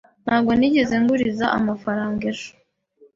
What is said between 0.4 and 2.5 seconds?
nigeze nguriza amafaranga ejo?